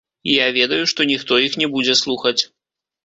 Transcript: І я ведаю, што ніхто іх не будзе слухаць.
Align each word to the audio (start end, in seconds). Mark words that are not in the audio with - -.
І 0.29 0.37
я 0.37 0.45
ведаю, 0.55 0.79
што 0.93 1.07
ніхто 1.11 1.37
іх 1.47 1.59
не 1.63 1.67
будзе 1.77 1.97
слухаць. 2.03 2.39